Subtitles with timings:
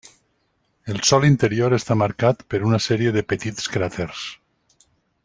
[0.93, 4.25] El sòl interior està marcat per una sèrie de petits cràters.